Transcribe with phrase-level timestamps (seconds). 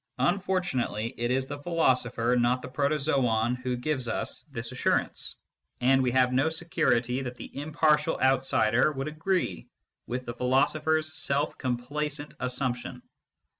[0.17, 5.35] Unfortunately it is the philoso pher, not the protozoon, who gives us this assurance,
[5.79, 9.67] and we can have no security that the impartial outsider would agree
[10.07, 13.03] with the philosopher s self complacent assumption.